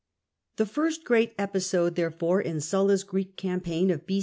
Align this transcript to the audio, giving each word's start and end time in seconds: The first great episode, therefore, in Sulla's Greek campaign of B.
The 0.55 0.65
first 0.65 1.03
great 1.03 1.35
episode, 1.37 1.93
therefore, 1.93 2.41
in 2.41 2.59
Sulla's 2.59 3.03
Greek 3.03 3.37
campaign 3.37 3.91
of 3.91 4.07
B. 4.07 4.19